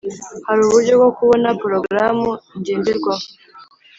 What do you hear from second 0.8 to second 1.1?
bwo